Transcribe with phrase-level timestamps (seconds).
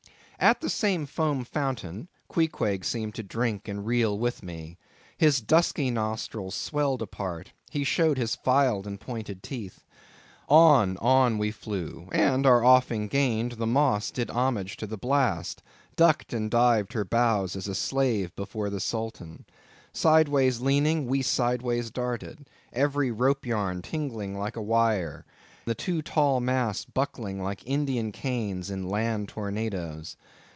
[0.43, 4.79] At the same foam fountain, Queequeg seemed to drink and reel with me.
[5.15, 9.85] His dusky nostrils swelled apart; he showed his filed and pointed teeth.
[10.49, 15.61] On, on we flew; and our offing gained, the Moss did homage to the blast;
[15.95, 19.45] ducked and dived her bows as a slave before the Sultan.
[19.93, 25.23] Sideways leaning, we sideways darted; every ropeyarn tingling like a wire;
[25.63, 30.17] the two tall masts buckling like Indian canes in land tornadoes.